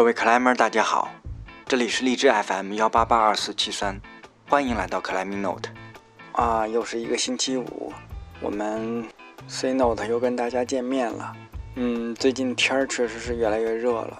[0.00, 1.10] 各位克莱们，大家好，
[1.66, 4.00] 这里是荔枝 FM 幺八八二四七三，
[4.48, 5.68] 欢迎来到克莱明 Note。
[6.32, 7.92] 啊，又是一个星期五，
[8.40, 9.06] 我们
[9.46, 11.36] C Note 又跟大家见面了。
[11.74, 14.18] 嗯，最近天儿确实是越来越热了。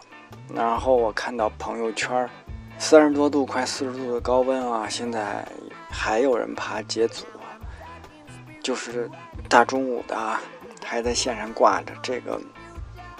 [0.53, 2.29] 然后我看到朋友圈，
[2.77, 5.43] 三十多度、快四十度的高温啊，现在
[5.89, 7.25] 还有人爬节组，
[8.62, 9.11] 就是
[9.49, 10.39] 大中午的啊，
[10.85, 12.39] 还在线上挂着这个，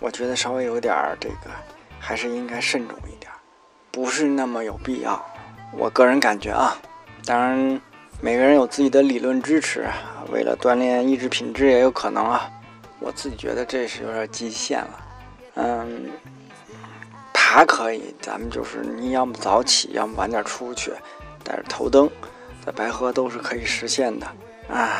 [0.03, 1.51] 我觉得稍微有点儿这个，
[2.01, 3.31] 还是应该慎重一点，
[3.93, 5.25] 不是那么有必要。
[5.73, 6.77] 我个人感觉啊，
[7.25, 7.81] 当然
[8.21, 9.87] 每个人有自己的理论支持，
[10.33, 12.51] 为了锻炼意志品质也有可能啊。
[12.99, 15.07] 我自己觉得这是有点极限了，
[15.55, 16.11] 嗯，
[17.33, 20.93] 爬可以，咱们就是你要么早起，要么晚点出去，
[21.45, 22.11] 带着头灯，
[22.65, 24.27] 在白河都是可以实现的
[24.69, 24.91] 啊。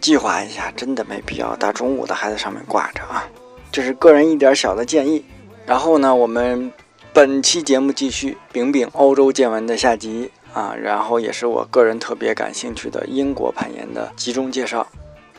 [0.00, 3.24] 计划一下，真的没必要大中午的还在上面挂着啊。
[3.72, 5.24] 这是个人一点小的建议。
[5.66, 6.72] 然后呢，我们
[7.12, 14.86] 本期节目继续饼饼欧洲见闻的下集啊，然后也是我个人特别感兴趣的英国攀岩的集中介绍。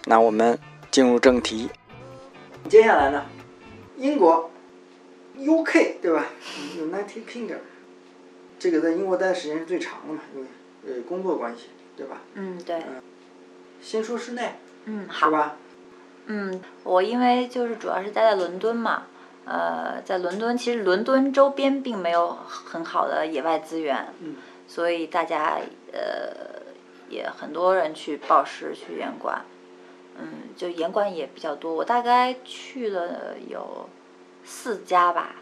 [0.05, 0.57] 那我们。
[0.91, 1.69] 进入正题，
[2.69, 3.25] 接下来呢，
[3.97, 4.49] 英国
[5.37, 6.27] ，UK 对吧
[6.77, 7.57] ？United Kingdom，
[8.57, 10.47] 这个在英国待的时间是最长的嘛，因为
[10.87, 11.63] 呃工作关系，
[11.97, 12.21] 对吧？
[12.35, 12.81] 嗯，对。
[13.81, 14.53] 先说室内，
[14.85, 15.29] 嗯，好。
[15.29, 15.57] 吧？
[16.27, 19.07] 嗯，我因为就是主要是待在伦敦嘛，
[19.45, 24.35] 呃，在伦敦其实伦敦周边并没有很好的野外资源，嗯，
[24.67, 25.59] 所以大家
[25.93, 26.63] 呃
[27.09, 29.43] 也很多人去报时去岩馆。
[30.17, 33.89] 嗯，就严管也比较多，我大概去了有
[34.45, 35.35] 四家吧。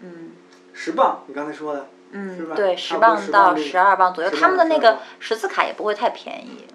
[0.00, 0.32] 嗯。
[0.74, 1.88] 十磅，你刚才说的。
[2.10, 6.66] 嗯，对，十磅到十二磅左右，他们的那个十字卡也不会太便宜。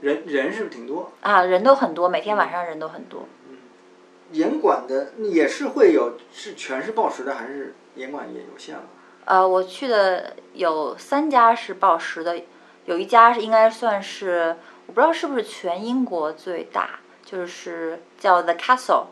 [0.00, 1.10] 人人是不是挺多？
[1.20, 3.26] 啊，人都很多，每天晚上人都很多。
[3.39, 3.39] 嗯。
[4.32, 8.82] 严管的也是会有，是全是报时的，还是严管也有限了？
[9.24, 12.42] 呃，我去的有三家是报时的，
[12.84, 14.56] 有一家是应该算是。
[14.86, 19.04] 我不知道是不是全英国最大，就是叫 The Castle，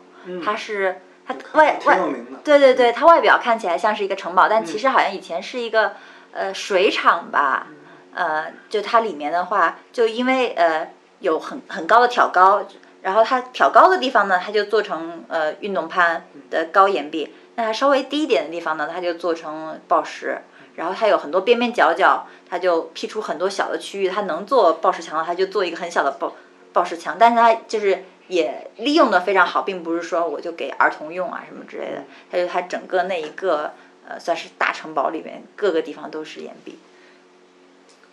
[0.43, 1.97] 它是它外外
[2.43, 5.93] 对对对，它外表看起来像是一个城堡，但其实好像以前是一个
[6.33, 7.67] 呃水厂吧，
[8.13, 12.61] 呃，就它里面的话，就因为呃有很很高的挑高，
[13.01, 20.39] 然后它挑高的地方呢，它就做成呃运动攀的高岩壁，那它稍微低一点的地方呢，它就做成抱石。
[20.75, 24.07] 然后它有很多边边角角，它就辟出很多小的区域。
[24.07, 26.33] 它能做抱石墙的，它就做一个很小的抱
[26.71, 27.17] 抱石墙。
[27.19, 32.03] 但是它就是也利用的非常好，并不是说我就给儿童用啊什么之类的。
[32.31, 33.73] 它就它整个那一个
[34.07, 36.79] 呃，算是大城堡里面各个地方都是岩壁。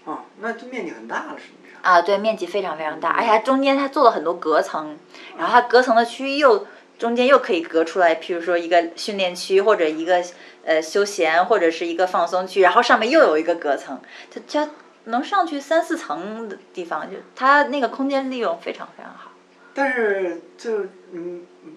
[0.06, 1.80] 哦，那就面积很大了，实际上。
[1.82, 4.96] 啊，对，面积非常非常大，而且它中间它做了很多隔层，
[5.36, 6.66] 然后它隔层的区域又
[6.98, 10.24] 中间又可以隔出来，譬如说一个训练区或者一个。
[10.66, 14.68] 呃，休闲或者是一个放松区，然后上面又有一个隔层，它它
[15.04, 19.30] 能上去三四层的地方，就它那个空间利用非常非常好。
[19.72, 21.72] 但是就嗯嗯，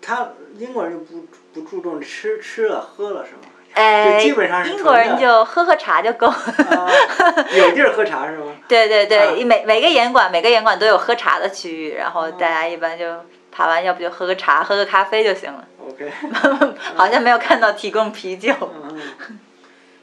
[0.00, 3.49] 他英国人不不注重吃吃了喝了是吗？
[3.74, 6.26] 哎，基本上英国人就喝喝茶就够。
[6.26, 8.56] 有地儿喝茶是吗？
[8.68, 15.66] 对 对对，每每个严馆每个严馆都有喝茶的区域，然后大家一般就爬完，要不就喝个茶，喝个咖啡就行了。
[15.88, 16.10] OK，
[16.94, 18.52] 好像没有看到提供啤酒。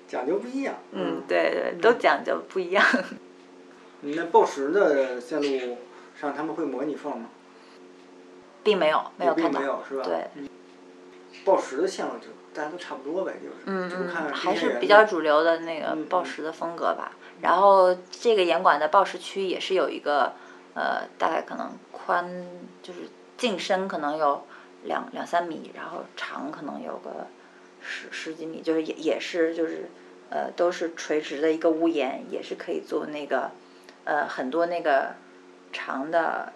[0.08, 0.74] 讲究不一样。
[0.94, 2.84] 嗯，对对，都讲究不一样。
[4.02, 5.78] 你那报时的线路
[6.20, 7.26] 上他们会模拟缝吗？
[8.64, 9.60] 并没有，没有看到。
[9.60, 10.04] 没有是吧？
[10.06, 10.28] 对。
[11.48, 13.56] 报时的线路就大家都差不多呗，就是。
[13.66, 17.14] 嗯嗯，还是比较主流的那个报时的风格吧。
[17.42, 20.34] 然后这个严管的报时区也是有一个，
[20.76, 22.46] 呃，大概可能宽
[22.84, 23.00] 就是
[23.38, 24.44] 进深可能有。
[24.84, 27.28] 两两三米，然后长可能有个
[27.82, 29.90] 十十几米，就是也也是就是，
[30.30, 33.52] 呃，都是垂直的一个屋檐，也是可以做那个，
[34.06, 35.16] 呃，很多那个
[35.74, 36.54] 长的，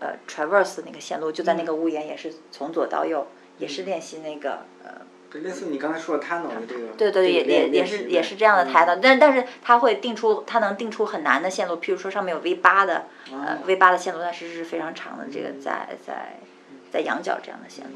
[0.00, 5.40] 呃，traverse 那个线路就在那个屋檐，也是从左到右，也是练习那个呃。
[5.40, 6.88] 类似你刚才说的 tunnel 的这个。
[6.96, 16.38] 对对，也也也是也是这样的 tunnel，但但是它会定出，它能定出很难的线路，譬如说上面有 V 八的，呃，V 八的线路，但是是非常长的，这个在在。
[16.92, 17.92] 在羊角这样的线路，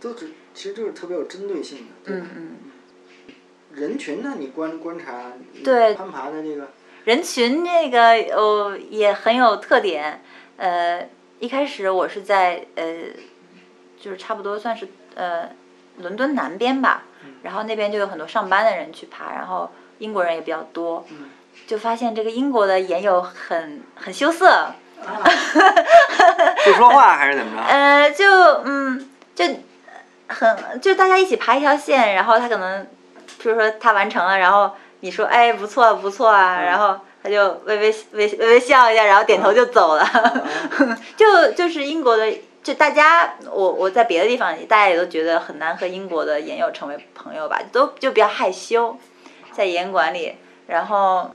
[0.00, 2.12] 都是其实就是特别有针对性的。
[2.12, 2.56] 嗯嗯。
[3.72, 4.36] 人群呢？
[4.38, 5.32] 你观观察
[5.64, 6.68] 对攀爬的这个
[7.06, 10.22] 人群，这个哦也很有特点。
[10.56, 11.08] 呃，
[11.40, 13.06] 一开始我是在呃，
[14.04, 15.48] 就是差不多算是呃
[15.96, 17.04] 伦敦南边吧，
[17.42, 21.06] 然后那边就有很多上班的人去爬，然后英国人也比较多，
[21.66, 24.72] 就发现这个英国的岩友很很羞涩。
[26.66, 27.62] 不说话还是怎么着？
[27.66, 28.26] 呃，就
[28.64, 29.46] 嗯，就
[30.28, 32.86] 很就大家一起爬一条线，然后他可能，
[33.38, 34.70] 比如说他完成了，然后
[35.00, 40.06] 你说哎不错不错啊，然后他就微微微微微笑一下，然后点头就走了。
[41.16, 42.26] 就就是英国的，
[42.64, 48.96] 就大家我我在别的地方，大家也都觉得很难和英国的研友成为朋友吧，都就比较害羞，
[49.52, 50.34] 在研馆里，
[50.66, 51.30] 然后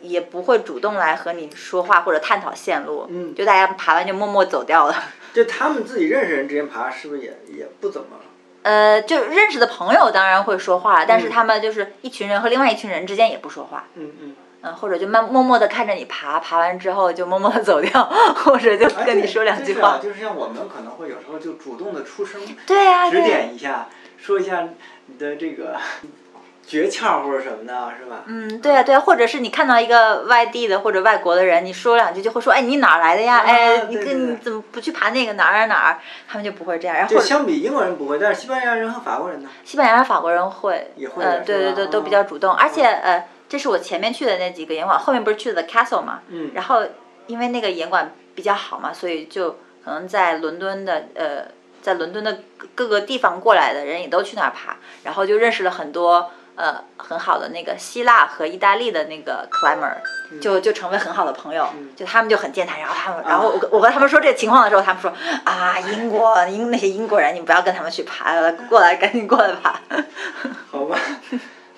[0.00, 4.94] 也不会主动来和你说话或者探讨线路，嗯就大家爬完就默默走掉了。
[5.34, 8.16] 就他们自己认识人之间爬，是不是也也不怎么？
[8.62, 14.34] 呃，就认识的朋友当然会说话，但是嗯他们就是一群人和另外一群人之间也不说话，嗯嗯。
[14.62, 18.04] 嗯，或者就慢默默的看着你爬，爬完之后就默默的走掉，
[18.44, 19.98] 或者就哎跟你说两句话。
[20.02, 24.68] 就是像我们可能会有时候就主动的出声，对呀、指、点一下，说一下
[25.06, 25.76] 你的这个
[26.66, 28.24] 诀窍或者什么的，是吧？
[28.26, 33.36] 嗯，对呀、对呀、或者是你看到一个外地的或者外国的人，你说两句就会说，哎，你哪儿来的呀？
[33.38, 35.98] 啊哎，你跟你怎么不去爬那个哪儿哪儿哪儿？
[36.28, 37.06] 他们就不会这样。
[37.08, 39.48] 就相比英国人不会，但是西班牙人和法国人呢？
[39.64, 46.82] 西班牙人、法国人会，也会呃，的是吧对对对，都比较主动，而且呃，这是我前面去的那几个岩馆，后面不是去的 Castle 嘛，嗯然后
[47.26, 49.52] 因为那个岩馆比较好嘛，所以就
[49.84, 51.46] 可能在伦敦的呃，
[51.80, 59.94] 在伦敦的各各个地方过来的人也都去那儿爬，然后就认识了很多呃很好的那个希腊和意大利的那个 climber，
[60.40, 61.66] 就就成为很好的朋友，
[61.96, 65.10] 就他们就很健谈，然后他们，然后我跟我和他们说这个情况的时候，他们说
[65.44, 69.80] 啊，英国英那些英国人，你不要跟他们去爬了，过来赶紧过来爬。
[70.70, 70.98] 好吧。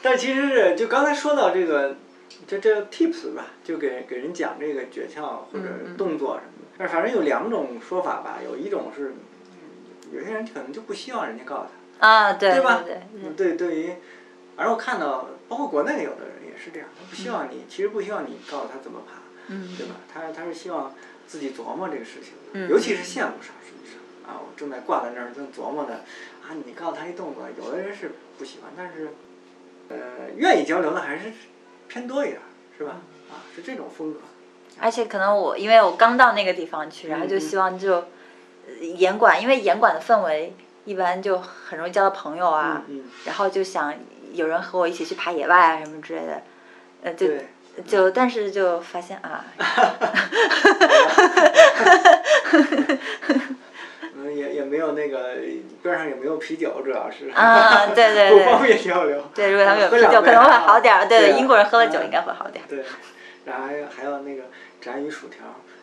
[0.02, 1.96] 但其实是就刚才说到这个，
[2.46, 5.66] 这这 tips 吧，就给给人讲这个诀窍或者
[5.98, 6.68] 动作什么的。
[6.78, 9.14] 但是反正有两种说法吧，有一种是，
[9.52, 11.66] 嗯有些人可能就不希望人家告诉
[11.98, 12.06] 他。
[12.08, 12.82] 啊，对对吧
[13.36, 13.92] 对对于，
[14.56, 19.96] 而我看到，包括国内有的人也是这样，他不希望你，其实不希望你告诉他怎么爬，嗯对吧？
[20.12, 20.94] 他他是希望
[21.26, 25.96] 自己琢磨这个事情，嗯尤其是线路上，实际上啊，我正在挂在那儿正琢磨呢，
[26.42, 29.10] 啊，你告诉他一动作，有的人是不喜欢，但是，
[29.90, 29.96] 呃，
[30.36, 31.32] 愿意交流的还是
[31.88, 32.46] 偏多一点儿，
[32.78, 33.00] 是吧？
[33.30, 34.20] 啊，是这种风格。
[34.80, 38.04] 而且可能我因为我刚到那个地方去，然后就嗯希望就呃
[38.80, 40.54] 严管，因为严管的氛围
[40.84, 43.94] 一般就很容易交到朋友啊，嗯然后就想
[44.32, 46.42] 有人和我一起去爬野外啊什么之类的，
[47.02, 47.46] 呃，就对。
[47.86, 49.44] 就但是就发现啊，
[54.16, 55.36] 嗯，也也没有那个
[55.82, 59.22] 边上也没有啤酒，主要是啊 对对不方对便交流。
[59.34, 62.66] 对，如果他们有啤酒可能会啊好点儿，对英国人喝了酒嗯应该会好点儿。
[62.68, 62.84] 对，
[63.44, 64.42] 然后还有还有那个
[64.80, 65.38] 炸鱼薯条，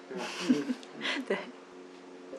[0.09, 0.25] 对吧？
[0.49, 0.75] 嗯
[1.27, 1.37] 对。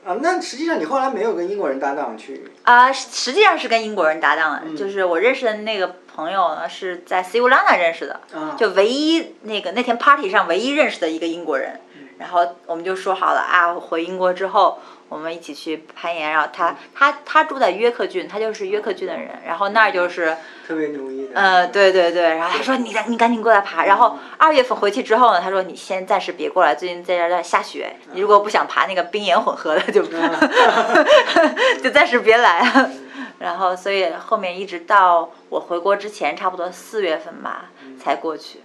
[0.06, 21.40] 啊，那实际上你后来没有跟英国人搭档去，啊，实际上是跟英国人搭档的，嗯就是我认识的那个朋友呢是在 c i u l a n a 认识的，啊就唯一那个那天 party 上唯一认识的一个英国人，嗯然后我们就说好了啊，回英国之后我们一起去攀岩，然后他他他住在约克郡，他就是约克郡的人，然后那儿就是特别牛逼的。
[21.40, 30.02] 呃，对对对，然后他说你赶你赶紧过来爬，然后二月份回去之后呢，他说你先暂时别过来，最近在这儿在下雪，你如果不想爬那个冰岩混合的就
[31.82, 32.90] 就暂时别来。
[33.38, 38.61] 然后所以后面一直到我回国之前，差不多四月份吧才过去。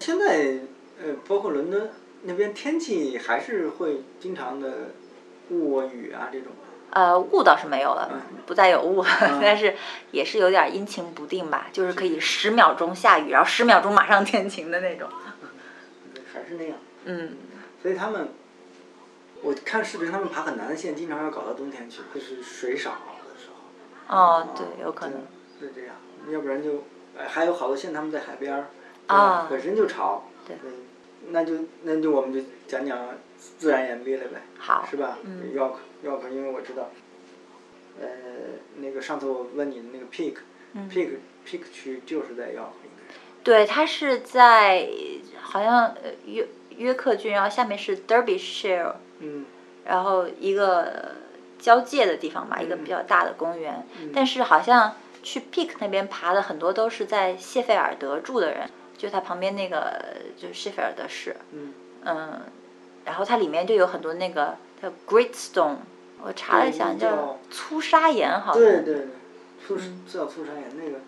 [0.00, 0.54] 现在
[1.00, 1.88] 呃，包括伦敦
[2.22, 4.90] 那边天气还是会经常的
[5.50, 6.52] 雾啊雨啊这种。
[6.92, 8.10] 呃，雾倒是没有了，
[8.46, 9.76] 不再有雾，嗯 但是
[10.10, 15.08] 也是有点阴晴不定吧，就是可以十秒钟下雨，然后十秒钟马上天晴的那种。
[16.12, 16.76] 对还是那样。
[17.04, 17.36] 嗯，
[17.80, 18.30] 所以他们，
[19.42, 24.16] 我看视频，他们爬很难的线，经常要搞到冬天去，就是水少的时候。
[24.16, 25.20] 哦，对，有可能。
[25.60, 25.94] 对是这样，
[26.32, 26.82] 要不然就，
[27.16, 28.52] 呃还有好多线他们在海边
[29.06, 30.24] 儿，本身就潮。
[30.44, 30.72] 对嗯。
[31.28, 32.98] 那就那就我们就讲讲
[33.36, 35.18] 自然岩壁了呗，好，是吧？
[35.24, 35.74] 嗯 York
[36.04, 36.90] York，因为我知道，
[38.00, 38.06] 呃，
[38.76, 40.36] 那个上次我问你的那个 Peak，Peak、
[40.74, 41.10] 嗯 Peak
[41.46, 43.20] Peak 区就是在 York 应该是。
[43.42, 44.88] 对，它是在
[45.40, 49.44] 好像呃约约克郡，然后下面是 Derbyshire，嗯
[49.86, 51.12] 然后一个
[51.58, 53.86] 交界的地方吧，一个嗯比较大的公园。
[54.00, 59.98] 嗯但是好像去 Peak 那边爬的很多都是在谢菲尔德住的人，就它旁边那个
[60.36, 61.72] 就是谢菲尔德市，嗯。
[62.04, 62.40] 嗯，
[63.06, 65.76] 然后它里面就有很多那个叫 Great Stone，
[66.22, 68.62] 我查了一下叫叫粗砂岩，好像。
[68.62, 69.06] 对对对，
[69.66, 70.98] 粗嗯叫粗砂岩那个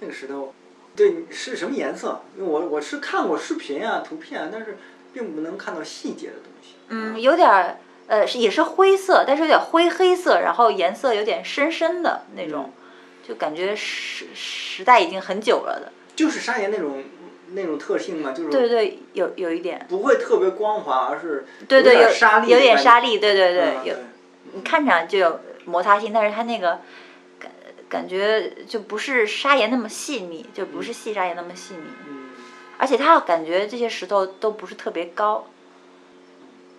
[0.00, 0.54] 那个石头，
[0.96, 2.22] 对是什么颜色？
[2.38, 4.78] 因为我我是看过视频啊、图片啊，但是
[5.12, 6.76] 并不能看到细节的东西。
[6.88, 7.76] 嗯，有点儿，
[8.06, 12.72] 呃，是也是灰色，但是有点灰黑色，然后颜色有点深深的那种，嗯
[13.26, 15.92] 就感觉时时代已经很久了的。
[16.14, 17.02] 就是砂岩那种
[17.52, 23.96] 那种特性嘛，就是对对，有有一点，不会特别光滑，而是对对，有沙粒，有点沙粒，对对对，有
[24.54, 26.80] 你看上就有摩擦性，但是它那个
[27.38, 27.50] 感
[27.88, 31.82] 感觉就不是砂岩那么细腻，就不是细砂岩那么细腻。
[32.08, 32.30] 嗯，
[32.78, 35.46] 而且它感觉这些石头都不是特别高，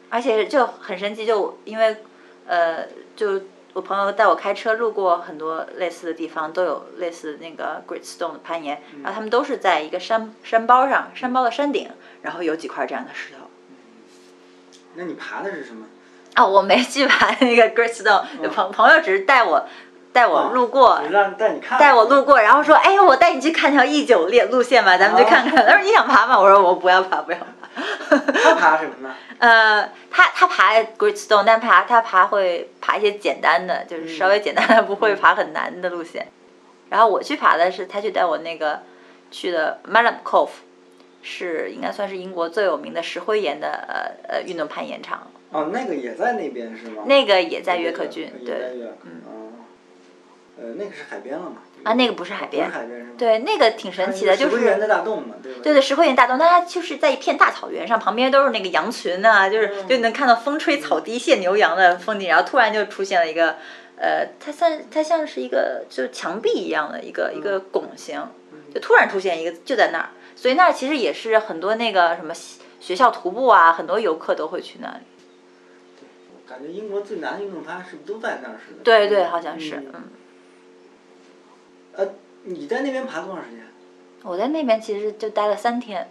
[0.10, 1.98] 而且就很神奇，就因为
[2.46, 3.42] 呃，就
[3.74, 11.90] 我朋友带我开车路过很多类似的地方，都有类似那个 Great Stone 的攀岩，然后他们都是在一个山山包上，山包的山顶，
[12.22, 13.50] 然后有几块这样的石头。
[14.94, 15.88] 那你爬的是什么？
[16.36, 19.66] 啊，我没去爬那个 Great Stone，朋朋友只是带我
[20.12, 21.02] 带我路过，
[21.40, 25.66] 带你看，带我路过，然后说，哎，我带你去看条一九列路线吧，咱们去看看。
[25.66, 26.40] 他说你想爬吗？
[26.40, 27.63] 我说我不要爬，不要爬。
[27.76, 29.16] 他爬什么呢？
[29.40, 36.28] 呃，他他爬 Great Stone，但爬他爬会爬一些简单的，就是稍微简单的，不会爬很难的路线。
[36.90, 38.82] 然后我去爬的是他去带我那个
[39.32, 40.50] 去的 Mallam Cove，
[41.24, 45.28] 是应该算是英国最有名的石灰岩的呃呃运动攀岩场。
[45.50, 47.04] 哦，那个也在那边是吗？
[47.06, 48.78] 那个也在约克郡，对。
[48.78, 49.52] 约克，哦，
[50.58, 51.58] 呃，那个是海边了嘛？
[51.84, 53.10] 啊，那个不是海边不是，海边是吗？
[53.18, 54.92] 对，那个挺神奇的，就石灰岩的是。
[54.92, 55.60] 大洞嘛，对吧？
[55.64, 63.58] 对对，石灰岩大洞，但它就是在一片大草原上，旁边都是那个羊群啊，就是嗯就能看到风吹草低见牛羊的风景，然后突然就出现了一个，
[63.98, 68.22] 呃，它像它像是一个就墙壁一样的一个一个拱形，
[68.74, 72.34] 就突然出现一个就在那儿，所以那儿其实也是很多那个什么
[72.80, 74.98] 学校徒步啊，很多游客都会去那里。
[76.48, 78.84] 感觉英国最难的运动它是不是都在那儿似的？
[78.84, 80.04] 对对，好像是，嗯嗯。
[82.46, 83.66] 呃，你在那边爬多长时间？
[84.24, 86.10] 我在那边其实就待了三天，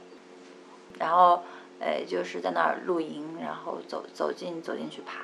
[0.98, 1.42] 然后
[1.80, 5.22] 呃就是在那儿露营，然后走走进走进去爬。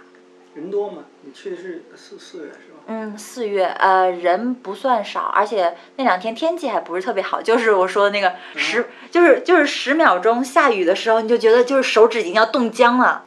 [0.55, 1.05] 人多吗？
[1.23, 2.79] 你去的是四四月是吧？
[2.87, 13.27] 嗯，四月，呃，人不算少，而且那两天天气还不是特别好，就是我说的那个十，就是就是十秒钟下雨的时候，你就觉得就是手指已经要冻僵了，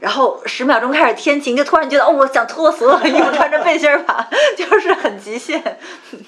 [0.00, 4.26] 然后十秒钟开始天晴，就突然觉得哦，我想脱所有的衣服，穿着背心儿爬，
[4.56, 5.78] 就是很极限。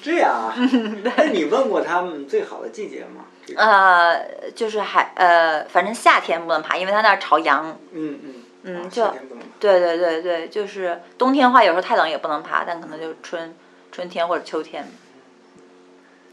[0.01, 0.55] 这样啊？
[1.03, 3.25] 那你问过他们最好的季节吗？
[3.57, 4.25] 呃，
[4.55, 7.77] 就是还呃，反正夏天不能爬，因为它那儿朝阳。
[7.91, 8.19] 嗯
[8.63, 9.13] 嗯啊嗯就。
[9.59, 13.55] 对对对对，就是冬天的话，有时候太冷也不能爬，但可能就春
[13.91, 14.85] 春天或者秋天。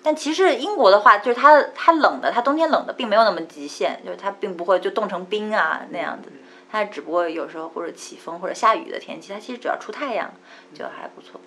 [0.03, 6.31] 但其实英国的话，就是它它冷的，它冬天冷的并没有那么极限，就是它并不会就冻成冰啊那样子，
[6.71, 10.33] 它只不过有时候或者起风或者下雨的天气，它其实只要出太阳
[10.73, 11.41] 就还不错。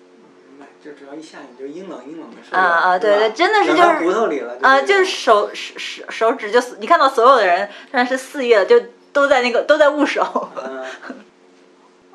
[0.82, 4.58] 就只要一下雨就阴冷阴冷的受不啊啊对对对真的是就是骨头里了。
[4.60, 8.78] 啊，就是手手手手指就你看到所有的人，虽然是四月了，就
[9.10, 10.50] 都在那个都在捂手。
[10.62, 10.84] 嗯，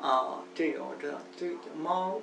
[0.00, 2.20] 哦，这个我知道，这个叫猫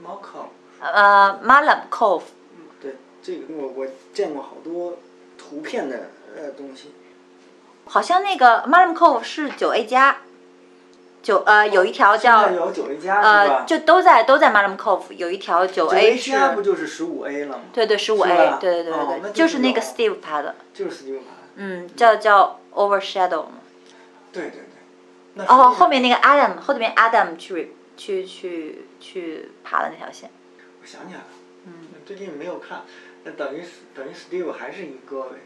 [0.00, 0.50] 猫靠。
[0.80, 4.98] 呃 m a l a m Cove，嗯，对，这个我我见过好多
[5.36, 6.92] 图片的呃东西。
[7.86, 10.18] 好像那个 m a l a m Cove 是九 A 加，
[11.22, 13.64] 九呃有一条叫有九 A 加呃？
[13.64, 17.64] 就都在都在 m a l a m Cove 有一条九九 A 加不，就是十五 A 了吗？
[17.72, 21.42] 对对十五 A，对对对哦对就就是那个 Steve 爬的，就是 Steve 爬的。
[21.56, 23.60] 嗯，叫叫 Overshadow 嘛。
[24.32, 24.60] 对对对。
[25.34, 30.30] 那哦，后面那个 Adam 后面 Adam 去去去去爬的那条线，
[30.80, 31.26] 我想起来了，
[31.66, 31.72] 嗯，
[32.06, 32.82] 最近没有看，
[33.24, 33.64] 那等于
[33.94, 35.38] 等于 Steve 还是一哥呗。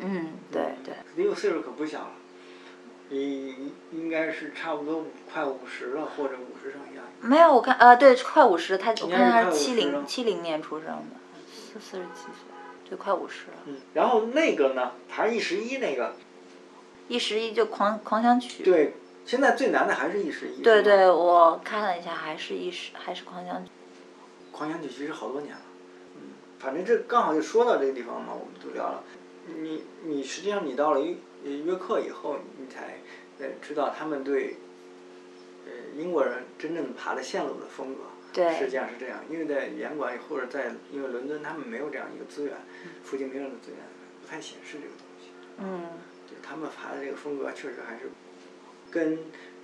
[0.00, 0.94] 嗯，对对。
[1.16, 2.10] Steve 岁数可不小了，
[3.10, 7.00] 应应该是差不多快五十了，或者五十上下。
[7.20, 11.16] 没有，我看呃，对，快五十，他我看他是七零七零年出生的，
[11.52, 13.56] 四四十七岁，对，快五十了。
[13.66, 16.14] 嗯，然后那个呢，爬一十一那个，
[17.08, 18.62] 一十一就狂狂想曲。
[18.62, 20.62] 对，现在最难的还是一十一。
[20.62, 23.70] 对对，我看了一下，还是一十还是狂想曲。
[24.52, 25.62] 狂想曲其实好多年了，
[26.16, 29.02] 嗯，反正这刚好就说到这个地方嘛，我们就聊了。
[29.56, 31.14] 你你实际上你到了约
[31.44, 32.98] 呃约克以后，你才
[33.38, 34.56] 呃知道他们对
[35.66, 38.02] 呃英国人真正爬的线路的风格。
[38.30, 42.54] 对实际上是这样，因为在严管或者在因为伦敦他们没有这样一个资源，
[43.02, 43.78] 附近没有的资源，
[44.20, 45.30] 不太显示这个东西。
[45.58, 48.10] 嗯就他们爬的这个风格确实还是
[48.90, 49.18] 跟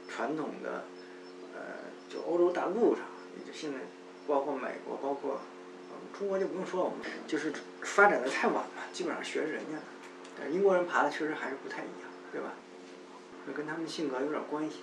[0.08, 0.84] 传统的
[1.54, 1.60] 呃，
[2.08, 3.04] 就欧洲大陆上，
[3.38, 3.78] 也就现在
[4.26, 5.32] 包括美国，包括
[5.90, 9.82] 呃中国就不用说了，我们就是发展的太晚了，基本上学人家的。
[10.38, 12.52] 但英国人爬的确实还是不太一样，对吧？
[13.46, 14.78] 这跟他们性格有点关系。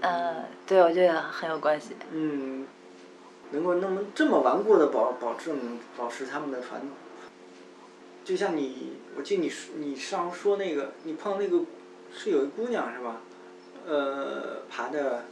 [0.00, 1.94] 呃，对，我觉得很有关系。
[2.10, 2.66] 嗯，
[3.52, 6.90] 能够那么这么顽固的保保证保持他们的传统，
[8.24, 11.64] 就像你，我记得你你上说那个，你碰那个
[12.12, 13.20] 是有一姑娘是吧？
[13.86, 15.24] 呃，爬的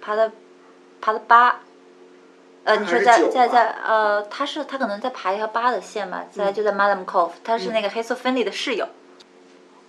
[0.00, 0.32] 爬的
[1.00, 1.60] 爬的八，
[2.64, 8.88] 呃，你说在在在呃，他是他可能在爬一条八的线吧，在就在 Madam Cove，他是那个黑色芬利的室友。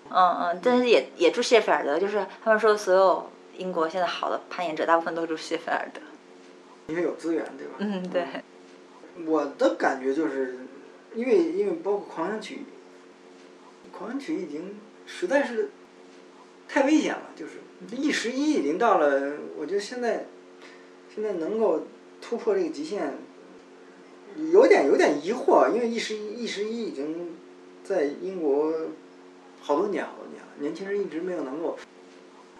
[0.09, 6.01] 嗯嗯，但是也也住谢菲尔德，就是他们说所有英国现在好的攀岩者，大部分都住谢菲尔德。
[6.87, 7.73] 因为有资源，对吧？
[7.79, 8.25] 嗯，对。
[9.25, 10.57] 我的感觉就是，
[11.15, 12.65] 因为因为包括狂想曲，
[13.91, 15.71] 狂想曲已经实在是
[16.67, 17.53] 太危险了，就是
[17.95, 20.25] 一十一已经到了，我觉得现在
[21.13, 21.87] 现在能够
[22.27, 23.13] 突破这个极限，
[24.51, 27.35] 有点有点疑惑，因为一十一一十一已经
[27.83, 28.73] 在英国
[29.61, 31.77] 好多年好多年了，年轻人一直没有能够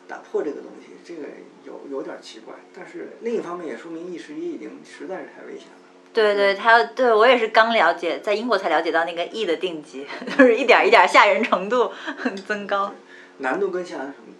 [0.08, 1.28] 打破这个东西，这个
[1.64, 2.54] 有有点奇怪。
[2.76, 5.82] 但是另一方面也说明一十一已经实在是太危险了。
[6.14, 10.06] 对对，他对我也是刚了解，在英国才了解到那个 E 的定级，
[10.38, 11.92] 就是一点一点吓人程度
[12.48, 12.94] 增高。
[13.40, 14.32] 难度跟吓人程度。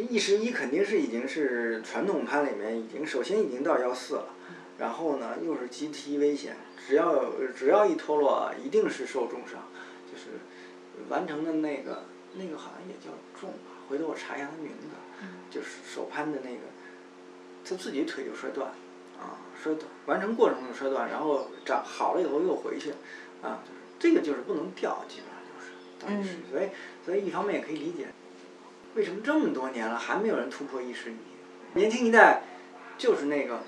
[0.00, 0.06] 嗯。
[0.06, 4.34] 呃，E E 十一肯定是已经是传统攀里面已经首先已经到幺四了，
[4.78, 9.62] 然后呢又是 GT 危险，只要只要一脱落，一定是受重伤，
[10.10, 10.40] 就是
[11.08, 12.04] 完成的那个
[12.34, 14.86] 那个好像也叫重吧，回头我查一下他名字，
[15.50, 16.60] 就是手攀的那个，
[17.64, 18.72] 他自己腿就摔断。
[19.20, 22.90] 啊，摔断，完成过程中摔断，然后长好了以后又回去，
[23.42, 26.70] 啊，就是这个就是不能掉，基本上就是，当时，所以
[27.04, 28.06] 所以一方面也可以理解，
[28.94, 31.16] 为什么这么多年了还没有人突破一十一？
[31.74, 32.42] 年轻一代
[32.98, 33.60] 就是那个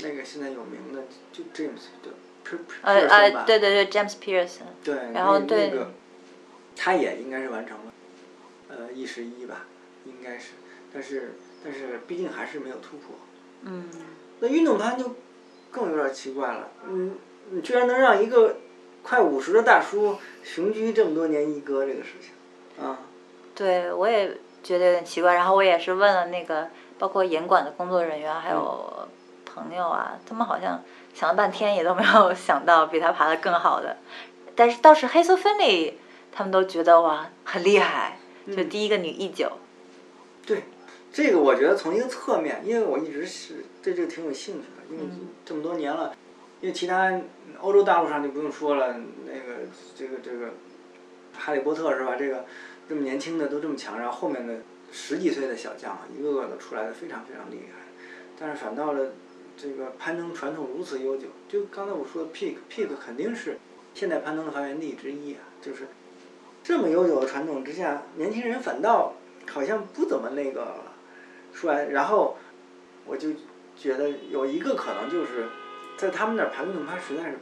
[0.00, 2.12] 那个现在有名的就 James 对
[2.82, 5.72] 呃呃对对对 James Pearson 对，然后对，
[6.76, 7.92] 他也应该是完成了，
[8.68, 9.66] 呃一十一吧，
[10.04, 10.52] 应该是，
[10.92, 13.16] 但是但是毕竟还是没有突破，
[13.62, 13.88] 嗯。
[14.40, 15.16] 那运动攀就
[15.70, 17.16] 更有点奇怪了，嗯，
[17.50, 18.58] 你居然能让一个
[19.02, 23.00] 快五十的大叔雄居这么多年一哥这个事情，啊？
[23.56, 25.34] 对，我也觉得有点奇怪。
[25.34, 29.08] 然后我也是问了那个，包括严管的工作人员还有
[29.44, 30.80] 朋友啊，他们好像
[31.12, 33.96] 想了半天也都没有 想到比他爬的更好的。
[34.54, 35.98] 但是倒是黑色芬里，
[36.30, 39.50] 他们都觉得哇很厉害，就第一个女一九。
[40.46, 40.62] 对。
[41.12, 45.04] 这个我觉得从一个侧面，因为我一直是对这个挺有兴趣的，因为
[45.46, 46.14] 这么多年了，
[46.60, 47.10] 因为其他
[47.62, 49.62] 欧洲大陆上就不用说了，那个
[49.96, 50.50] 这个这个，
[51.38, 52.16] 哈利波特是吧？
[52.18, 52.44] 这个
[52.88, 54.60] 这么年轻的都这么强，然后后面的
[54.92, 57.82] 十几岁的小将一个个都出来的非常非常厉害，
[58.38, 59.12] 但是反倒了
[59.56, 63.58] 这个攀登传统如此悠久，就刚才我说的 Peak，Peak 肯定是
[63.94, 65.88] 现代攀登的发源地之一啊，就是
[66.62, 69.14] 这么悠久的传统之下，年轻人反倒
[69.48, 70.76] 好像不怎么那个。
[71.54, 72.36] 出来，然后
[73.06, 73.30] 我就
[73.78, 75.46] 觉得有一个可能就是，
[75.96, 77.38] 在他们那儿爬运动攀实在是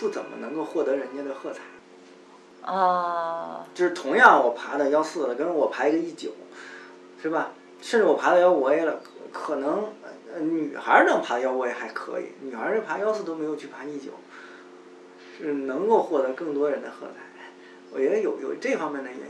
[0.00, 1.60] 不怎么能够获得人家的喝彩。
[2.66, 3.66] 啊。
[3.74, 6.30] 就是同样我爬到幺四了，跟我爬一个一九，
[7.22, 7.52] 是吧？
[7.80, 9.00] 甚至我爬到幺五 A 了，
[9.32, 9.92] 可能
[10.40, 14.12] 女孩能爬幺五 A 还可以，女孩儿爬幺四都没有去爬一九，
[15.38, 17.14] 是能够获得更多人的喝彩。
[17.92, 19.26] 我觉得有有这方面的原因。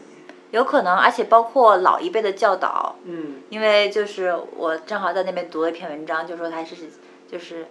[0.53, 6.77] 有可能，而且包括老一辈的教导，嗯，因为就是我正好在那边读了一篇文章，就说他是
[7.31, 7.66] 就是，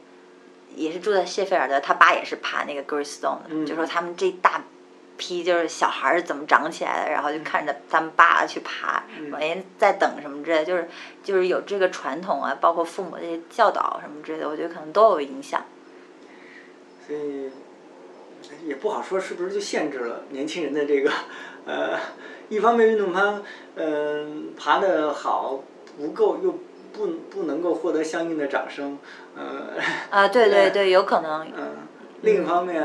[0.76, 4.62] 也是住在谢菲尔德，他爸也是爬那个 Greystone 的，就说他们这大
[5.18, 9.04] 批就是小孩儿怎么长起来的，然后就看着他们爸去爬，
[9.40, 10.88] 人在等什么之类，就是
[11.24, 15.64] 就是有这个传统啊，包括父母这些教导什么之类的，我觉得可能都有影响。
[17.06, 17.50] 所以
[18.64, 21.12] 也不好说是不是就限制了年轻人的这个
[21.66, 22.00] 呃。
[22.48, 23.42] 一方面运动攀，
[23.74, 25.64] 嗯，爬的好
[25.98, 26.52] 不够，又
[26.94, 29.00] 不不能够获得相应的掌声，
[29.36, 29.82] 呃。
[30.12, 31.48] 啊，对对 对，有可能。
[31.58, 31.78] 嗯，
[32.22, 32.84] 另一方面，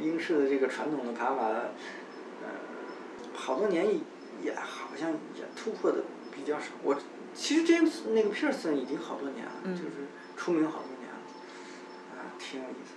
[0.00, 1.46] 英式的这个传统的爬法，
[2.42, 2.48] 呃，
[3.34, 3.86] 好多年
[4.42, 5.98] 也好像也突破的
[6.34, 6.66] 比较少。
[6.82, 6.96] 我
[7.34, 7.74] 其实这
[8.12, 11.18] 那个 Pearson 已经好多年了，就是出名好多年了，
[12.16, 12.94] 啊，挺有意思。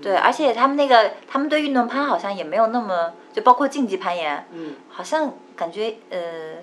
[0.00, 4.74] 对，而且他们那个，他们对运动攀好像也没有那么，就包括竞技攀岩，嗯。
[4.88, 6.62] 好像感觉呃，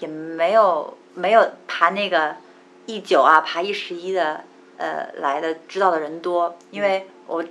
[0.00, 2.36] 也没有没有爬那个
[2.86, 4.44] 一九啊，爬一十一的
[4.78, 7.44] 呃来的知道的人多，因为我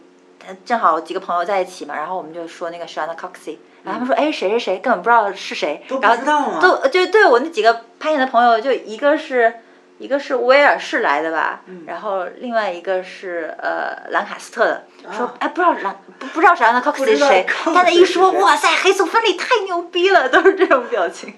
[0.65, 9.53] 正好几个朋友在一起嘛，然后我们就说那个 Shana Coxey，然后他们说哎谁谁谁根本不知道是谁，然后都就对我那几个攀岩的朋友就一个是。
[10.01, 14.83] 一个是威尔士来的吧，然后另外一个是呃兰卡斯特的，
[15.15, 17.45] 说哎不知道兰不不知道啥呢，Cox 是谁？
[17.65, 21.35] 但他一说哇塞，黑松芬里太牛逼了，都是这种表情。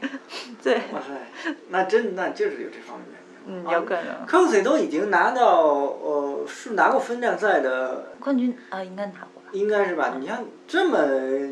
[0.63, 0.75] 对。
[0.93, 3.12] 哇塞，那真那就是有这方面。
[3.45, 4.25] 嗯，有可能。
[4.27, 9.49] Cox 都已经拿到呃是拿过分站赛的冠军啊，应该拿过吧？
[9.51, 10.15] 应该是吧？
[10.19, 10.97] 你像这么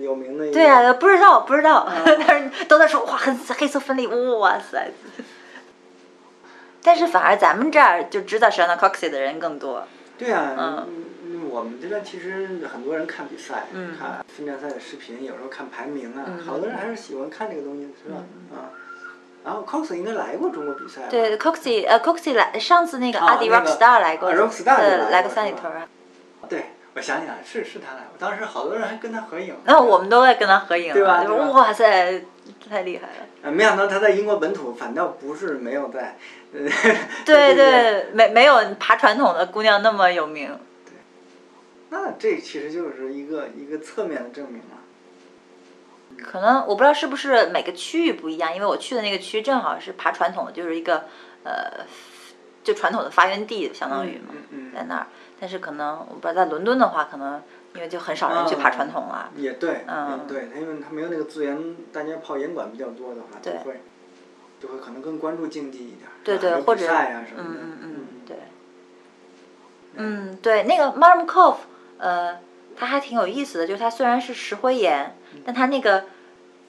[0.02, 0.52] 有名的。
[0.52, 1.88] 对啊，不知道不知道，
[2.28, 4.92] 但是都在说哇，黑黑色分离，哇塞。
[6.84, 9.84] 但是反而咱们这儿就知道 Shana Coxey 的人更多。
[10.18, 13.66] 对啊，嗯，我们这边其实很多人看比赛，
[14.00, 18.18] 看分站赛的视频，有时候看排名啊，好多人还是喜欢看这个东西，是吧？
[18.52, 18.74] 啊，
[19.44, 21.08] 然后 Cox 应该来过中国比赛吧。
[21.10, 29.56] 对 Coxy 呃 Coxy 来上次那个啊阿迪那个 Rockstar 来过，啊，Rockstar 来过呃来过是吧 Senator，对，我想起来是是他来过，当时好多人还跟他合影。
[29.66, 32.24] 然后我们都在跟他合影，对吧哇塞，
[32.70, 33.26] 太厉害了。
[33.44, 36.18] 呃，没想到他在英国本土反倒不是没有在，
[36.54, 36.60] 呃，
[37.26, 40.48] 对对对，没没有爬传统的姑娘那么有名。
[40.86, 40.94] 对
[41.90, 44.78] 那这其实就是一个一个侧面的证明了。
[46.24, 51.06] 可能我不知道是不是每个区域不一样，因为我去的那个区正好是爬传统的，就是一个
[51.44, 51.86] 呃，
[52.64, 55.08] 就传统的发源地，相当于嘛，嗯嗯在那儿。
[55.40, 57.42] 但是可能我不知道在伦敦的话，可能
[57.74, 59.32] 因为就很少人去爬传统了。
[59.36, 63.82] 也对，嗯对，他因为他没有那个资源，大家泡严管比较多的话，就对会
[64.62, 68.38] 就会可能更关注竞技一点儿，对对，或者比赛啊什么的，嗯嗯嗯，对，
[69.96, 71.58] 嗯对，那个 Marm Cove，
[71.98, 72.38] 呃，
[72.78, 75.16] 它还挺有意思的，就是它虽然是石灰岩，
[75.46, 76.06] 但它那个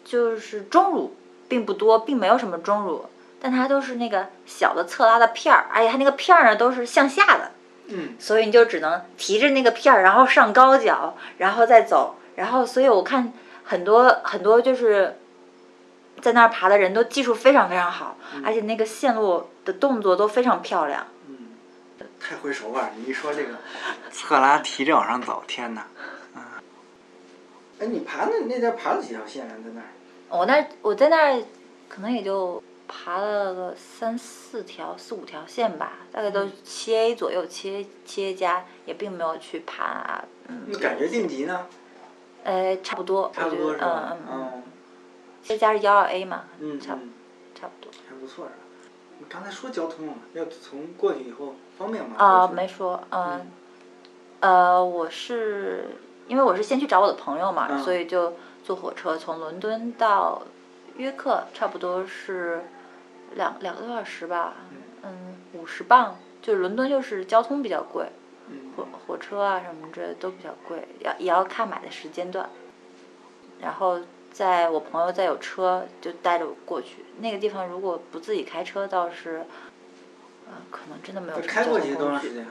[0.05, 1.17] 就是钟乳
[1.49, 3.07] 并不多，并没有什么钟乳，
[3.41, 7.51] 但它都是那个小的侧拉的片儿，而且它那个片儿呢都是向下的，
[7.89, 13.33] 嗯，所以你就只能提着那个片儿，然后上高脚，然后再走，然后所以我看
[13.65, 15.19] 很多很多就是
[16.21, 21.07] 在那儿爬的人都技术非常非常好，而且那个线路的动作都非常漂亮。
[21.29, 21.49] 嗯，
[22.21, 22.91] 太会手腕儿！
[22.97, 23.57] 你一说这个
[24.11, 25.87] 侧拉提着往上走，天哪！
[27.83, 29.53] 啊，哎，你爬那那边爬了几条线啊？
[29.65, 29.87] 在那儿？
[30.39, 31.43] 我那我在那儿
[31.89, 41.67] 可能也就爬了个三四条、四五条线吧，大概都七 A 左右，七 A 七 A 加，也并没有去爬，嗯，你感觉晋级呢？
[42.45, 44.17] 呃，差不多，差不多是吧？
[44.31, 44.63] 嗯嗯
[45.43, 47.11] 七 A 加是幺二 A 嘛，嗯差不嗯，
[47.55, 47.93] 差不多。
[48.09, 48.57] 还不错是吧？
[49.19, 52.17] 你刚才说交通了，要从过去以后方便吗？
[52.17, 53.51] 啊，没说，嗯嗯，
[54.41, 55.91] 呃，我是
[56.29, 60.43] 因为我是先去找我的朋友嘛，嗯所以就坐火车从伦敦到
[60.97, 62.65] 约克，差不多是
[63.35, 64.55] 两两个多小时吧，
[65.03, 68.07] 嗯，五十磅，就是伦敦就是交通比较贵，
[68.49, 72.49] 嗯火火车啊什么之类的都比较贵，要也要看买的时间段。
[73.61, 74.01] 然后
[74.33, 79.45] 在我朋友再有车就带着我过去，那个地方如果不自己开车倒是，
[80.47, 82.09] 呃，可能真的没有开过去通工具。
[82.09, 82.47] 多长时间？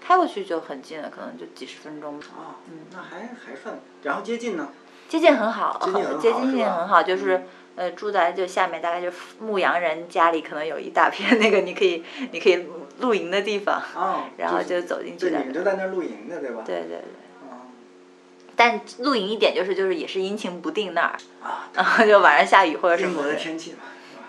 [0.00, 2.18] 开过去就很近了，可能就几十分钟。
[2.18, 2.56] 啊，
[2.92, 4.68] 那还还算，然后接近呢？
[5.08, 9.08] 接近很好，接近很好接近性很好，就是、嗯呃住在就下面大概就
[9.38, 12.66] 牧羊人家里可能有一大片那个你可以 你可以
[12.98, 16.62] 露营的地方，啊，然后就走进去对，的你们就在那儿露营的，对吧？
[16.66, 16.96] 对对对。
[16.96, 17.62] 啊
[18.56, 23.34] 但露营一点就是就是也是阴晴不定那儿，啊， 然后就晚上下雨或者什么的。
[23.36, 23.78] 天气嘛，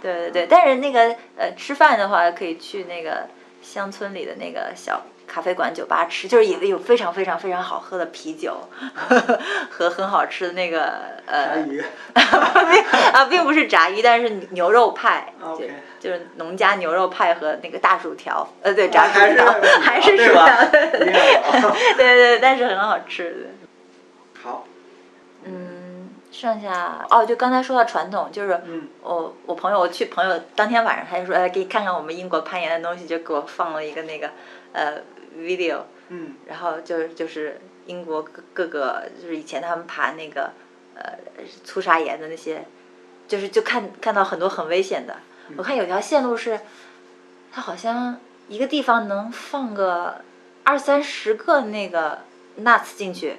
[0.03, 3.27] 对对对，但是那个呃吃饭的话可以去那个
[3.63, 8.57] 乡村里的那个小咖啡馆、酒吧吃，就是也有非常非常非常好喝的啤酒
[9.69, 10.93] 和很好吃的那个
[11.25, 11.81] 呃炸呃鱼，
[13.13, 19.45] 啊，并不是炸鱼，但是牛肉派，就 OK 就是农家牛肉派和那个大薯条，呃，对，炸薯条
[19.81, 21.13] 还是薯条，对对
[21.95, 23.49] 对对，但是很好吃，对。
[24.41, 24.65] 好，
[25.43, 28.87] 嗯，剩下哦，就刚才说到传统，就是嗯。
[29.01, 34.29] 我我朋友我去朋友当天晚上，他就说哎，给你看看我们英国攀岩的东西，就给我放了一个那个
[34.71, 34.93] 呃
[35.37, 40.51] video，嗯然后就是就是英国各各个就是以前他们爬那个
[40.95, 41.03] 呃
[41.63, 42.65] 粗砂岩的那些，
[43.27, 45.17] 就是就看看到很多很危险的。
[45.57, 46.59] 我看有条线路是，
[47.51, 50.21] 它好像一个地方能放个
[50.63, 52.19] 二三十个那个
[52.61, 53.37] nuts 进去，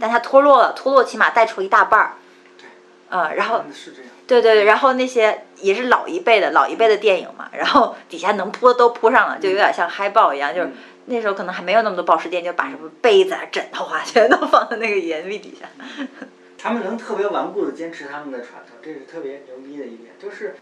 [0.00, 2.12] 但它脱落了，脱落起码带出一大半儿。
[2.58, 2.66] 对。
[3.10, 4.10] 嗯，然后是这样。
[4.26, 10.72] 对对对，然后那些也是老一辈的老一辈的电影嘛，然后底下能铺的都铺上了，就有点像嗨爆一样，就是嗯
[11.06, 15.68] 那时候可能还没有那么多保时店，就把什么被子啊、枕头啊全都放在那个岩壁底下。
[16.58, 20.54] 他们能特别顽固的坚持他们的传统，这是特别牛逼的一点，就是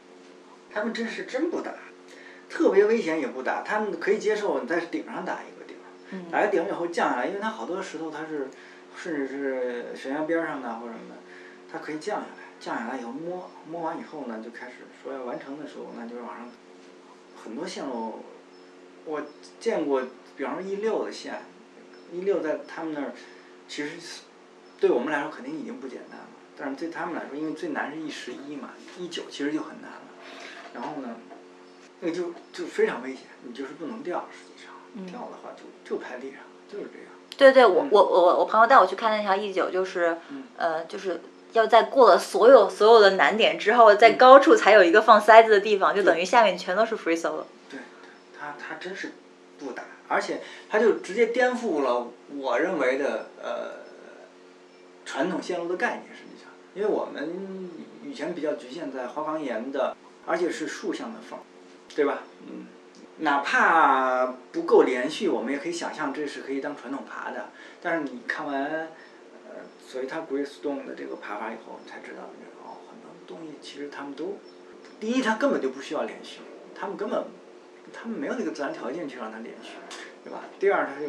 [0.73, 1.73] 他们真是真不打，
[2.49, 5.77] 特别危险也不打，他们可以接受你在顶上打一个顶，
[6.13, 8.49] 嗯打个顶以后降下来，因为它好多石头它是
[8.97, 11.17] 甚至是悬崖边上的或者什么的，
[11.71, 16.49] 它可以降下来，降下来以后摸摸完以后呢，就开始说要完成的时候，那就是往上
[17.45, 18.25] 很多线路，
[19.05, 19.21] 我
[19.59, 20.03] 见过，
[20.37, 21.43] 比方说一六的线，
[22.13, 23.13] 一六在他们那儿
[23.69, 23.91] 其实
[24.79, 30.01] 对我们来说肯定已经不简单了，但是对他们来说，因为最难是一十一嘛，一九其实就很难了。
[30.73, 31.17] 然后呢，
[32.01, 36.39] 那个就就非常危险，你就是不能掉，实际上掉的话就就拍地上，
[36.69, 37.07] 就是这样。
[37.37, 41.21] 对对，我嗯我我我朋友带我去看那条一九，就是嗯呃，就是
[41.53, 47.45] 要在过了所有所有的难点之后，嗯在高处才有一个放塞子的地方，就等于下面全都是 free solo。
[47.71, 49.13] 对对，他他真是
[49.59, 53.87] 不打，而且他就直接颠覆了我认为的呃
[55.07, 56.09] 传统线路的概念。
[56.13, 57.71] 实际上，因为我们
[58.05, 59.97] 以前比较局限在花岗岩的
[60.27, 61.39] 而且是竖向的缝，
[61.95, 62.25] 对吧？
[62.43, 62.67] 嗯，
[63.19, 67.51] 哪怕不够连续，我们也可以想象这是可以当传统爬的。
[67.81, 72.25] 但是你看完，呃，所以它 Grace Stone 的这个爬法以后，你才知道，
[72.65, 74.39] 哦，很多东西其实他们都，
[74.99, 76.41] 第一，他根本就不需要连续，
[76.75, 77.25] 他们根本，
[77.93, 79.71] 他们没有那个自然条件去让它连续，
[80.25, 80.45] 对吧？
[80.59, 81.09] 第二，它就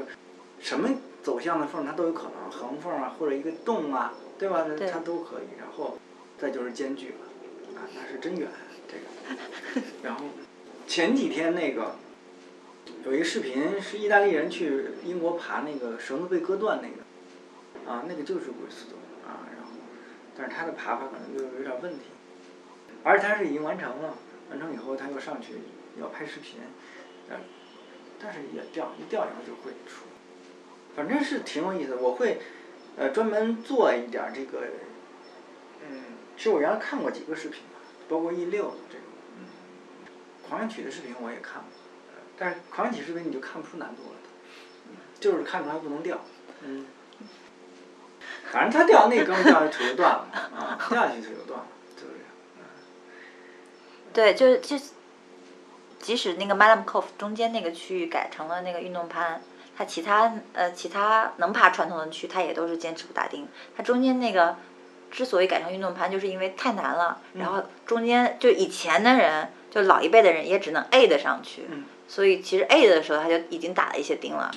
[0.60, 0.90] 什么
[1.22, 4.66] 走向的缝它都有可能，横缝啊，或者一个洞啊，对吧？
[4.92, 5.60] 它都可以。
[5.60, 5.98] 然后，
[6.38, 8.48] 再就是间距了，啊，那是真远
[8.88, 9.86] 这个。
[10.04, 10.26] 然后，
[10.88, 11.96] 前几天那个。
[13.06, 18.98] 有一个视频是意大利人去英国爬那个绳子被割断那个，啊，那个就是古斯多
[19.28, 19.72] 啊，然后，
[20.38, 22.06] 但是他的爬法可能就有点问题，
[23.04, 24.16] 而且他是已经完成了，
[24.52, 25.54] 完成以后他又上去
[26.00, 26.60] 要拍视频，
[27.30, 27.38] 呃，
[28.22, 30.06] 但是也掉一掉然后就会出，
[30.96, 31.98] 反正是挺有意思的。
[31.98, 32.40] 我会
[32.98, 34.60] 呃专门做一点这个，
[35.90, 36.04] 嗯，
[36.38, 39.08] 其实我原来看过几个视频吧包括 E 六这种，
[39.38, 39.46] 嗯，
[40.48, 41.70] 狂想曲的视频我也看过。
[42.38, 44.18] 但是狂想曲视频你就看不出难度了，
[45.20, 46.20] 就是看出来不能掉，
[46.64, 46.86] 嗯，
[48.52, 52.62] 反正他掉那哥们掉下去腿就断了，啊，掉下去腿就断了，就是这样，嗯。
[54.12, 54.76] 对，就是就，
[56.02, 59.42] 即使那个 Madam Cove 中间那个区域改成了那个运动攀，
[59.78, 63.48] 它其他呃其他能爬传统的区，它也都是坚持不打钉。
[63.78, 64.56] 它中间那个
[65.12, 71.66] 之所以改成运动攀，就是因为太难了，然后中间就以前的人，就老一辈的人也只能 A 的上去。
[72.08, 74.52] 所以其实 A 的时候他就已经打了一些钉了，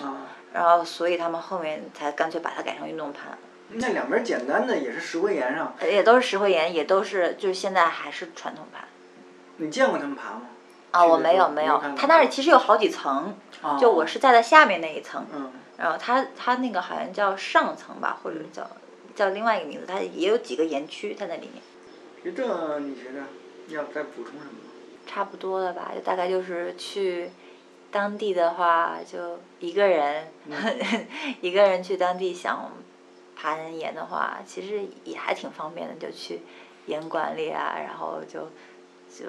[0.52, 3.38] 然后所以他们后面才干脆把它改成运动攀。
[3.68, 8.84] 那两边简单的也是石灰岩上，也都是石灰岩，也都是就是现在还是传统攀。
[9.58, 10.42] 你见过他们爬吗？
[10.94, 13.36] 啊，我没有没有，他那里其实有好几层，
[13.80, 15.26] 就我是在它下面那一层，
[15.76, 18.64] 然后它它那个好像叫上层吧，或者叫
[19.16, 21.62] 叫另外一个名字，它也有几个岩区在那里面。
[22.24, 23.24] 就这你觉得
[23.74, 24.54] 要再补充什么？
[25.04, 27.30] 差不多了吧，就大概就是去。
[27.90, 30.28] 当地的话，就一个人，
[31.40, 32.72] 一个人去当地想
[33.36, 36.42] 爬岩的话，其实也还挺方便的，就去
[36.86, 38.50] 岩馆里啊，然后就
[39.08, 39.26] 就。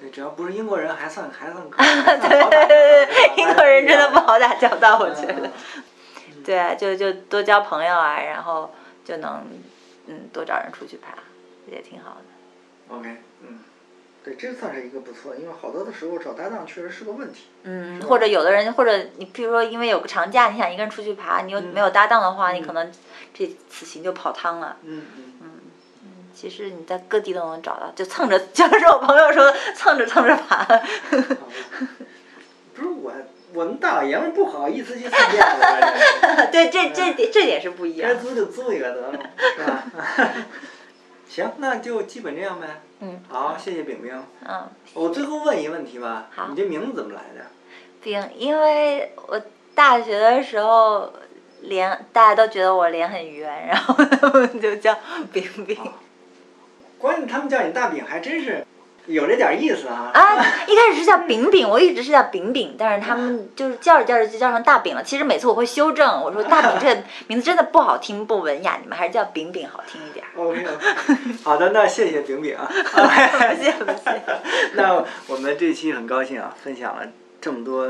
[0.00, 1.76] 对，只要不是英国人，还算还算可。
[1.82, 2.66] 对对
[3.06, 5.50] 对，英国人真的不好打交道，我觉得。
[6.44, 8.72] 对啊，就就多交朋友啊，然后
[9.04, 9.44] 就能
[10.06, 11.14] 嗯多找人出去爬，
[11.66, 12.96] 也挺好的。
[12.96, 13.58] OK，嗯。
[14.24, 17.46] 对，这算是一个不错，因为好多的时候找搭档确实是个问题。
[17.62, 22.92] 嗯，或者有的人，或者你比如说，因为有个长假，你想一个人出去爬，你又没有搭档的话，你可能
[23.32, 24.76] 这此行就泡汤了。
[24.82, 25.37] 嗯嗯，
[26.40, 30.64] 其实你在各地都能找到，就蹭着，就是我朋友说蹭着蹭着爬。
[32.76, 33.12] 不是我，
[33.52, 35.66] 我们大老爷们不好意思去蹭店子。
[36.52, 38.08] 对，这这点这点是不一样。
[38.08, 39.18] 该租就租一个得了，
[39.56, 39.82] 是吧？
[41.28, 42.82] 行，那就基本这样呗。
[43.00, 43.20] 嗯。
[43.28, 44.22] 好，谢谢饼饼。
[44.46, 44.70] 嗯。
[44.94, 46.28] 我最后问一个问题吧。
[46.32, 46.46] 好。
[46.50, 47.46] 你这名字怎么来的？
[48.00, 49.42] 饼，因为我
[49.74, 51.12] 大学的时候
[51.62, 54.96] 脸大家都觉得我脸很圆，然后他们就叫
[55.32, 55.76] 饼饼。
[56.98, 58.64] 关键他们叫你大饼还真是。
[59.06, 60.10] 有这点意思啊！
[60.12, 65.02] 啊，一开始是叫饼饼，我一直是叫饼饼，但是他们就是叫着叫着就叫成大饼了。
[65.02, 70.26] 其实每次我会修正，我说大饼这 名字真的不好听，不文雅，你们还是叫饼饼好听一点。
[70.36, 70.62] OK，
[71.42, 72.70] 好的，那谢谢饼饼啊。
[72.70, 74.22] 谢 谢谢谢。
[74.76, 77.06] 那我们这期很高兴啊，分享了
[77.40, 77.84] 这么多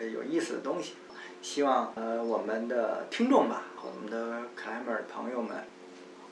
[0.00, 0.94] 呃有意思的东西，
[1.42, 5.58] 希望呃我们的听众吧，我们的克莱门尔朋友们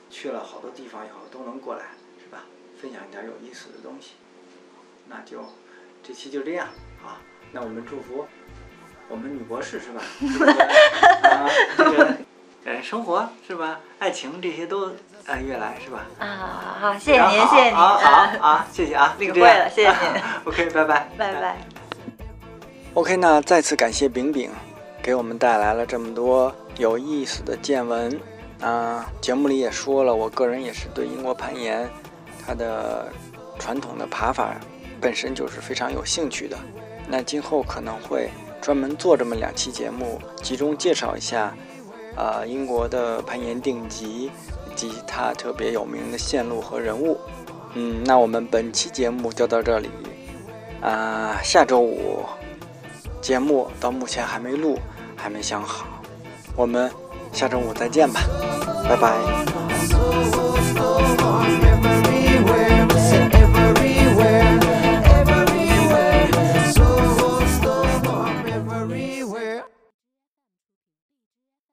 [0.09, 1.85] 去了好多地方以后都能过来。
[2.19, 2.43] 是吧
[2.81, 4.11] 分享一点有意思的东西，
[5.07, 5.45] 那就
[6.03, 6.67] 这期就这样
[7.01, 7.21] 啊。
[7.53, 8.27] 那我们祝福
[9.07, 10.01] 我们女博士是吧？
[11.29, 12.17] 啊，这个
[12.65, 13.79] 呃，生活是吧？
[13.99, 14.91] 爱情这些都
[15.25, 16.05] 呃越来是吧？
[16.19, 17.85] 啊，好，谢谢您，谢谢您，好
[18.41, 20.21] 啊，谢谢啊，领会了，谢谢您。
[20.43, 21.57] OK，拜拜，拜拜。
[22.93, 24.51] OK，那再次感谢饼饼
[25.01, 28.19] 给我们带来了这么多有意思的见闻
[28.61, 29.11] 啊。
[29.21, 31.89] 节目里也说了，我个人也是对英国攀岩。
[32.45, 33.11] 它的
[33.59, 34.55] 传统的爬法
[35.01, 36.57] 本身就是非常有兴趣的，
[37.05, 38.29] 那今后可能会
[38.61, 41.53] 专门做这么两期节目，集中介绍一下，
[42.15, 44.31] 呃，英国的攀岩定级
[44.71, 47.19] 以及它特别有名的线路和人物。
[47.73, 49.89] 嗯，那我们本期节目就到这里，
[50.81, 52.23] 啊，下周五
[53.21, 54.79] 节目到目前还没录，
[55.17, 55.85] 还没想好，
[56.55, 56.89] 我们
[57.31, 58.21] 下周五再见吧
[58.87, 59.47] 拜拜。